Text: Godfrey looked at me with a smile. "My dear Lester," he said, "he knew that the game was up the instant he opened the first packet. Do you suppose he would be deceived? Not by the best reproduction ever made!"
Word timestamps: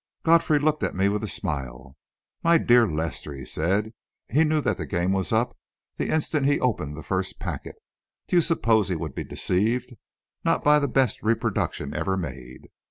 Godfrey 0.23 0.57
looked 0.57 0.81
at 0.81 0.95
me 0.95 1.09
with 1.09 1.23
a 1.23 1.27
smile. 1.27 1.95
"My 2.41 2.57
dear 2.57 2.87
Lester," 2.89 3.33
he 3.35 3.45
said, 3.45 3.93
"he 4.31 4.43
knew 4.43 4.59
that 4.59 4.77
the 4.79 4.87
game 4.87 5.11
was 5.11 5.31
up 5.31 5.55
the 5.97 6.09
instant 6.09 6.47
he 6.47 6.59
opened 6.59 6.97
the 6.97 7.03
first 7.03 7.39
packet. 7.39 7.75
Do 8.27 8.35
you 8.35 8.41
suppose 8.41 8.89
he 8.89 8.95
would 8.95 9.13
be 9.13 9.23
deceived? 9.23 9.93
Not 10.43 10.63
by 10.63 10.79
the 10.79 10.87
best 10.87 11.21
reproduction 11.21 11.93
ever 11.95 12.17
made!" 12.17 12.69